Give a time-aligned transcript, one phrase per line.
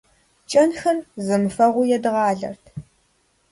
[0.51, 2.63] КӀэнхэр зэмыфэгъуу едгъалэрт.